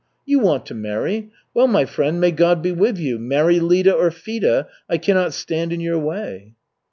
[0.25, 1.29] You want to marry.
[1.53, 5.71] Well, my friend, may God be with you, marry Lida or Fida, I cannot stand
[5.71, 6.55] in your way!"